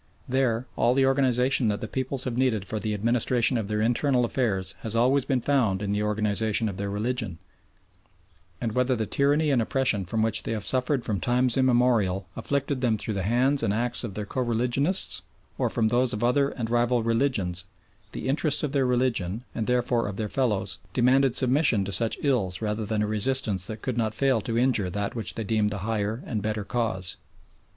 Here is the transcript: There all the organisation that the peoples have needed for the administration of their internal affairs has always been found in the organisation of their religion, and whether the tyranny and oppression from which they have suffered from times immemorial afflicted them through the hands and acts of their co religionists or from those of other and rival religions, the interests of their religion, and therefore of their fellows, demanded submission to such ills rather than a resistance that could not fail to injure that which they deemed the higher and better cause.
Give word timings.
There 0.27 0.65
all 0.75 0.95
the 0.95 1.05
organisation 1.05 1.67
that 1.67 1.79
the 1.79 1.87
peoples 1.87 2.23
have 2.23 2.35
needed 2.35 2.65
for 2.65 2.79
the 2.79 2.95
administration 2.95 3.55
of 3.55 3.67
their 3.67 3.81
internal 3.81 4.25
affairs 4.25 4.73
has 4.79 4.95
always 4.95 5.25
been 5.25 5.41
found 5.41 5.83
in 5.83 5.91
the 5.91 6.01
organisation 6.01 6.67
of 6.67 6.77
their 6.77 6.89
religion, 6.89 7.37
and 8.59 8.71
whether 8.71 8.95
the 8.95 9.05
tyranny 9.05 9.51
and 9.51 9.61
oppression 9.61 10.05
from 10.05 10.23
which 10.23 10.41
they 10.41 10.53
have 10.53 10.65
suffered 10.65 11.05
from 11.05 11.19
times 11.19 11.55
immemorial 11.55 12.27
afflicted 12.35 12.81
them 12.81 12.97
through 12.97 13.13
the 13.13 13.21
hands 13.21 13.61
and 13.61 13.75
acts 13.75 14.03
of 14.03 14.15
their 14.15 14.25
co 14.25 14.41
religionists 14.41 15.21
or 15.59 15.69
from 15.69 15.89
those 15.89 16.13
of 16.13 16.23
other 16.23 16.49
and 16.49 16.71
rival 16.71 17.03
religions, 17.03 17.65
the 18.11 18.27
interests 18.27 18.63
of 18.63 18.71
their 18.71 18.87
religion, 18.87 19.43
and 19.53 19.67
therefore 19.67 20.07
of 20.07 20.15
their 20.15 20.27
fellows, 20.27 20.79
demanded 20.93 21.35
submission 21.35 21.85
to 21.85 21.91
such 21.91 22.17
ills 22.23 22.59
rather 22.59 22.87
than 22.87 23.03
a 23.03 23.07
resistance 23.07 23.67
that 23.67 23.83
could 23.83 23.99
not 23.99 24.15
fail 24.15 24.41
to 24.41 24.57
injure 24.57 24.89
that 24.89 25.13
which 25.13 25.35
they 25.35 25.43
deemed 25.43 25.69
the 25.69 25.77
higher 25.85 26.23
and 26.25 26.41
better 26.41 26.63
cause. 26.63 27.17